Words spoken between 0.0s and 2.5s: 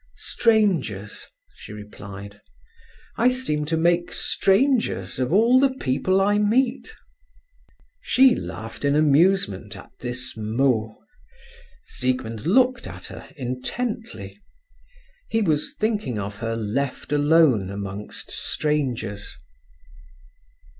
"Strangers," she replied.